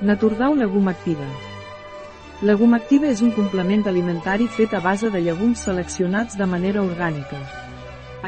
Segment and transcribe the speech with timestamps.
[0.00, 1.24] Naturdau Legum Activa.
[2.44, 7.38] Legum Activa és un complement alimentari fet a base de llegums seleccionats de manera orgànica.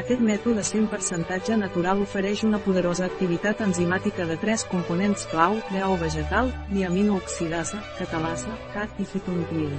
[0.01, 6.49] Aquest mètode 100% natural ofereix una poderosa activitat enzimàtica de tres components clau, DAO vegetal,
[6.73, 9.77] diaminooxidasa, catalasa, CAT i fitonutrient.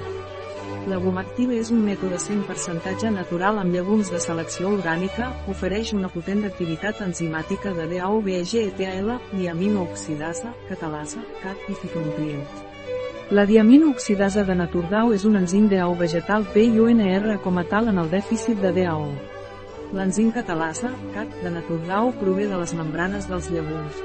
[1.01, 7.01] Gomactiva és un mètode 100% natural amb llegums de selecció orgànica, ofereix una potent activitat
[7.07, 12.67] enzimàtica de DAO-VEGETAL, diaminooxidasa, catalasa, CAT i fitonutrients.
[13.31, 18.11] La diaminooxidasa de Naturdau és un enzim DAO vegetal PIONR com a tal en el
[18.13, 19.11] dèficit de DAO.
[19.97, 24.03] L'enzim catalasa, CAT, de Naturdau prové de les membranes dels llegums.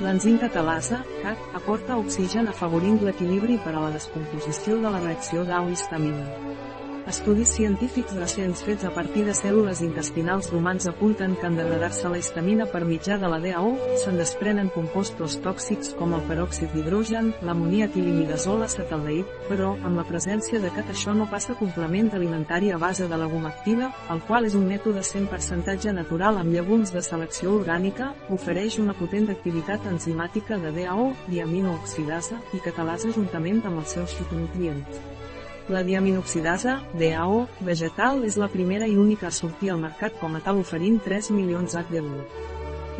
[0.00, 6.69] L'enzim catalasa, CAC, aporta oxigen afavorint l'equilibri per a la descomposició de la reacció d'au-histamina.
[7.10, 12.20] Estudis científics recents fets a partir de cèl·lules intestinals d'humans apunten que en degradar-se la
[12.20, 17.96] histamina per mitjà de la DAO, se'n desprenen compostos tòxics com el peròxid d'hidrogen, l'amoníac
[17.98, 22.78] i l'imidazol acetaldehid, però, amb la presència de cat això no passa complement alimentari a
[22.78, 27.56] base de legum activa, el qual és un mètode 100% natural amb llegums de selecció
[27.58, 34.14] orgànica, ofereix una potent activitat enzimàtica de DAO, diaminooxidasa, i catalasa juntament amb els seus
[34.14, 35.19] fitonutrients.
[35.68, 40.40] La diaminoxidasa, DAO, vegetal és la primera i única a sortir al mercat com a
[40.44, 42.22] tal oferint 3 milions HDU.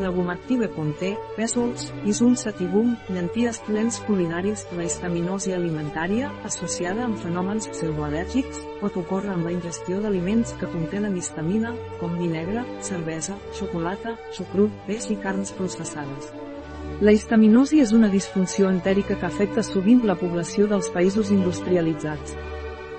[0.01, 7.69] La gomactiva conté, pèsols, isum sativum, llenties plens culinaris, la histaminosi alimentària, associada amb fenòmens
[7.75, 14.17] pseudoalèrgics, pot ocórrer amb la ingestió d'aliments que contenen histamina, com vi negre, cervesa, xocolata,
[14.37, 16.33] xucrut, peix i carns processades.
[17.01, 22.35] La histaminosi és una disfunció entèrica que afecta sovint la població dels països industrialitzats.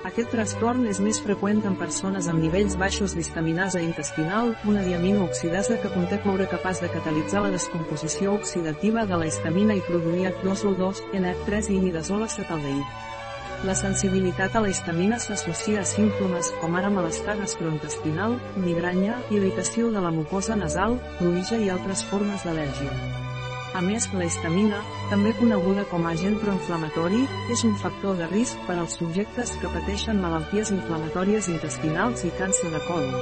[0.09, 5.93] Aquest trastorn és més freqüent en persones amb nivells baixos d'histaminasa intestinal, una diaminooxidasa que
[5.93, 11.69] conté coure capaç de catalitzar la descomposició oxidativa de la histamina i produir H2O2, NH3
[11.69, 12.83] i imidazol acetaldehid.
[13.69, 20.01] La sensibilitat a la histamina s'associa a símptomes com ara malestar gastrointestinal, migranya, irritació de
[20.01, 23.20] la mucosa nasal, pruïja i altres formes d'al·lèrgia.
[23.71, 27.21] A més, la histamina, també coneguda com a agent proinflamatori,
[27.53, 32.73] és un factor de risc per als subjectes que pateixen malalties inflamatòries intestinals i càncer
[32.73, 33.15] de colon.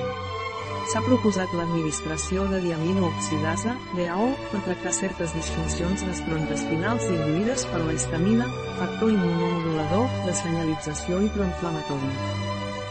[0.90, 8.50] S'ha proposat l'administració de diaminooxidasa, DAO, per tractar certes disfuncions gastrointestinals induïdes per la histamina,
[8.80, 12.10] factor immunomodulador, de senyalització i proinflamatori.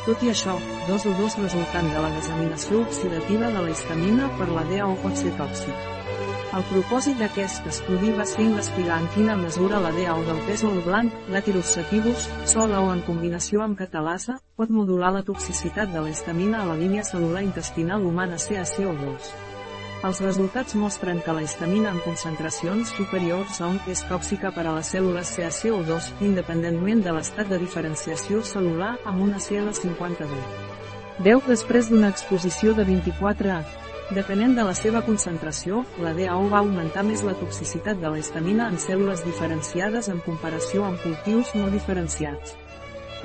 [0.06, 0.54] Tot i això,
[0.86, 5.18] dos o dos resultant de la desaminació oxidativa de la histamina per la DAO pot
[5.18, 5.88] ser tòxic.
[6.48, 11.12] El propòsit d'aquest estudi va ser investigar en quina mesura la DAO del pèsol blanc,
[11.28, 16.68] l'Atirus sativus, sola o en combinació amb catalasa, pot modular la toxicitat de l'estamina a
[16.70, 19.28] la línia celular intestinal humana CaCO2.
[20.08, 24.72] Els resultats mostren que la histamina en concentracions superiors a un és tòxica per a
[24.78, 30.32] les cèl·lules CaCO2, independentment de l'estat de diferenciació celular amb una CL52.
[31.28, 33.60] 10 després d'una exposició de 24 a
[34.08, 38.80] Depenent de la seva concentració, la DAO va augmentar més la toxicitat de l'estamina en
[38.80, 42.54] cèl·lules diferenciades en comparació amb cultius no diferenciats.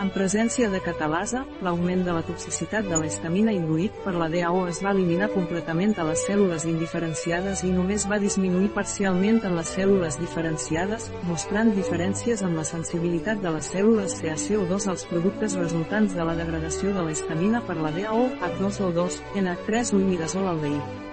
[0.02, 4.80] En presència de catalasa, l'augment de la toxicitat de l'estamina induït per la DAO es
[4.82, 10.18] va eliminar completament a les cèl·lules indiferenciades i només va disminuir parcialment en les cèl·lules
[10.18, 16.38] diferenciades, mostrant diferències en la sensibilitat de les cèl·lules CaCO2 als productes resultants de la
[16.42, 21.13] degradació de l'estamina per la DAO, H2O2, N3 o imidazol aldehid.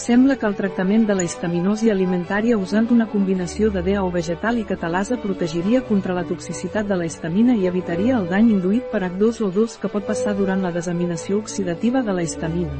[0.00, 4.62] Sembla que el tractament de la histaminosi alimentària usant una combinació de DAO vegetal i
[4.64, 9.76] catalasa protegiria contra la toxicitat de la histamina i evitaria el dany induït per H2O2
[9.82, 12.72] que pot passar durant la desaminació oxidativa de la histamina.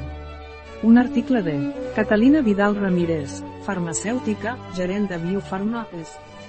[0.83, 1.59] Un article de
[1.99, 6.17] Catalina Vidal Ramírez, farmacèutica, gerent de Biofarma, és